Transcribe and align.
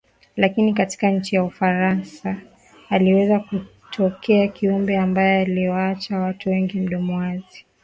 Lakini 0.35 0.73
katika 0.73 1.11
nchi 1.11 1.35
ya 1.35 1.43
Ufarasa 1.43 2.37
aliweza 2.89 3.39
kutokea 3.39 4.47
Kiumbe 4.47 4.97
ambae 4.97 5.41
aliwaacha 5.41 6.19
watu 6.19 6.49
wengi 6.49 6.79
mdomo 6.79 7.17
wazi 7.17 7.65